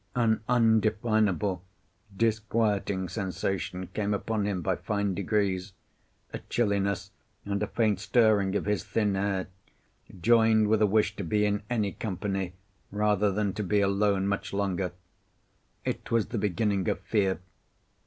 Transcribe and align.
An 0.15 0.41
undefinable, 0.49 1.63
disquieting 2.17 3.07
sensation 3.07 3.85
came 3.93 4.15
upon 4.15 4.45
him 4.47 4.63
by 4.63 4.75
fine 4.75 5.13
degrees, 5.13 5.73
a 6.33 6.39
chilliness 6.49 7.11
and 7.45 7.61
a 7.61 7.67
faint 7.67 7.99
stirring 7.99 8.55
of 8.55 8.65
his 8.65 8.83
thin 8.83 9.13
hair, 9.13 9.45
joined 10.19 10.69
with 10.69 10.81
a 10.81 10.87
wish 10.87 11.15
to 11.17 11.23
be 11.23 11.45
in 11.45 11.61
any 11.69 11.91
company 11.91 12.53
rather 12.91 13.31
than 13.31 13.53
to 13.53 13.61
be 13.63 13.79
alone 13.79 14.25
much 14.25 14.53
longer. 14.53 14.91
It 15.85 16.09
was 16.09 16.29
the 16.29 16.39
beginning 16.39 16.89
of 16.89 16.99
fear. 17.01 17.39